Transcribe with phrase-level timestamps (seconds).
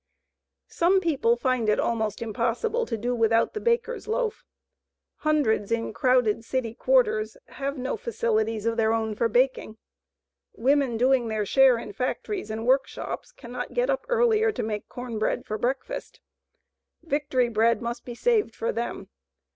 [0.67, 4.43] Some people find it is almost impossible to do without the baker's loaf.
[5.17, 9.77] Hundreds in crowded city quarters have no facilities of their own for baking.
[10.55, 15.19] Women doing their share in factories and workshops cannot get up earlier to make corn
[15.19, 16.19] bread for breakfast.
[17.03, 19.07] Victory bread must be saved for them.